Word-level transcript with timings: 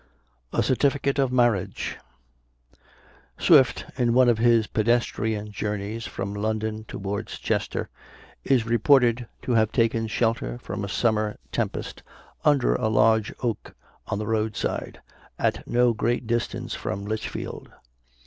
A 0.51 0.63
CERTIFICATE 0.63 1.19
OF 1.19 1.31
MARRIAGE. 1.31 1.99
Swift, 3.37 3.85
in 3.99 4.15
one 4.15 4.29
of 4.29 4.39
his 4.39 4.65
pedestrian 4.65 5.51
journeys 5.51 6.07
from 6.07 6.33
London 6.33 6.85
towards 6.87 7.37
Chester, 7.37 7.87
is 8.43 8.65
reported 8.65 9.27
to 9.43 9.51
have 9.51 9.71
taken 9.71 10.07
shelter 10.07 10.57
from 10.57 10.83
a 10.83 10.89
summer 10.89 11.37
tempest 11.51 12.01
under 12.43 12.73
a 12.73 12.87
large 12.87 13.31
oak 13.43 13.75
on 14.07 14.17
the 14.17 14.25
road 14.25 14.55
side, 14.55 14.99
at 15.37 15.67
no 15.67 15.93
great 15.93 16.25
distance 16.25 16.73
from 16.73 17.05
Litchfield. 17.05 17.69